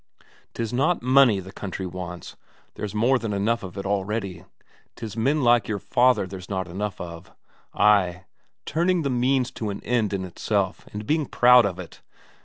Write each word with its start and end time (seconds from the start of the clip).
'Tis 0.55 0.73
not 0.73 1.03
money 1.03 1.39
the 1.39 1.51
country 1.51 1.85
wants, 1.85 2.35
there's 2.73 2.95
more 2.95 3.19
than 3.19 3.33
enough 3.33 3.61
of 3.61 3.77
it 3.77 3.85
already; 3.85 4.45
'tis 4.95 5.15
men 5.15 5.43
like 5.43 5.67
your 5.67 5.77
father 5.77 6.25
there's 6.25 6.49
not 6.49 6.67
enough 6.67 6.99
of. 6.99 7.31
Ay, 7.75 8.23
turning 8.65 9.03
the 9.03 9.11
means 9.11 9.51
to 9.51 9.69
an 9.69 9.79
end 9.83 10.11
in 10.11 10.25
itself 10.25 10.87
and 10.91 11.05
being 11.05 11.27
proud 11.27 11.67
of 11.67 11.77
it! 11.77 12.01